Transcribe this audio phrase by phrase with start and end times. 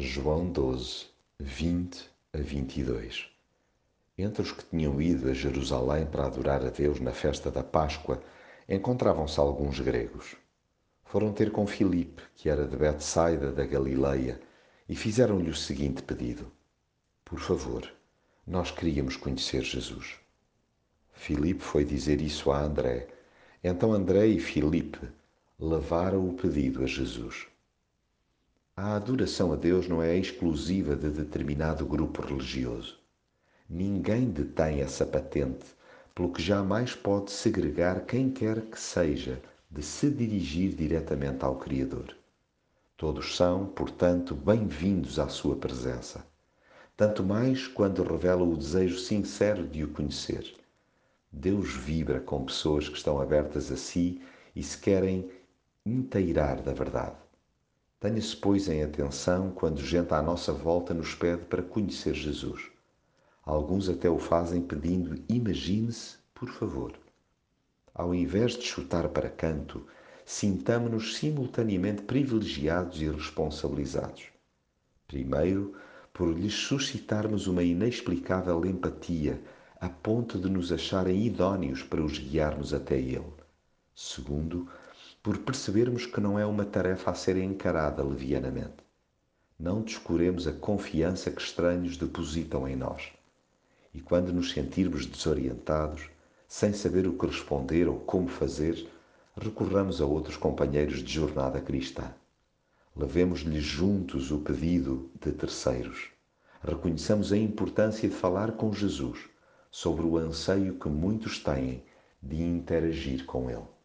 [0.00, 1.06] João 12,
[1.40, 3.28] 20 a 22
[4.16, 8.22] Entre os que tinham ido a Jerusalém para adorar a Deus na festa da Páscoa,
[8.68, 10.36] encontravam-se alguns gregos.
[11.02, 14.40] Foram ter com Filipe, que era de Betsaida da Galileia,
[14.88, 16.46] e fizeram-lhe o seguinte pedido:
[17.24, 17.92] Por favor,
[18.46, 20.14] nós queríamos conhecer Jesus.
[21.12, 23.08] Filipe foi dizer isso a André.
[23.64, 25.08] Então André e Filipe
[25.58, 27.48] levaram o pedido a Jesus.
[28.80, 32.96] A adoração a Deus não é exclusiva de determinado grupo religioso.
[33.68, 35.64] Ninguém detém essa patente,
[36.14, 42.16] pelo que jamais pode segregar quem quer que seja de se dirigir diretamente ao Criador.
[42.96, 46.24] Todos são, portanto, bem-vindos à sua presença,
[46.96, 50.54] tanto mais quando revela o desejo sincero de o conhecer.
[51.32, 54.22] Deus vibra com pessoas que estão abertas a si
[54.54, 55.28] e se querem
[55.84, 57.16] inteirar da verdade.
[58.00, 62.70] Tenha-se, pois, em atenção quando gente à nossa volta nos pede para conhecer Jesus.
[63.42, 66.92] Alguns até o fazem pedindo: imagine-se, por favor.
[67.92, 69.84] Ao invés de chutar para canto,
[70.24, 74.26] sintamo-nos simultaneamente privilegiados e responsabilizados.
[75.08, 75.74] Primeiro,
[76.12, 79.42] por lhes suscitarmos uma inexplicável empatia,
[79.80, 83.32] a ponto de nos acharem idôneos para os guiarmos até Ele.
[83.92, 84.68] Segundo,
[85.22, 88.76] por percebermos que não é uma tarefa a ser encarada levianamente.
[89.58, 93.10] Não descuremos a confiança que estranhos depositam em nós.
[93.92, 96.08] E quando nos sentirmos desorientados,
[96.46, 98.88] sem saber o que responder ou como fazer,
[99.36, 102.14] recorramos a outros companheiros de jornada cristã.
[102.96, 106.08] Levemos-lhes juntos o pedido de terceiros.
[106.62, 109.18] Reconheçamos a importância de falar com Jesus
[109.70, 111.84] sobre o anseio que muitos têm
[112.22, 113.77] de interagir com Ele.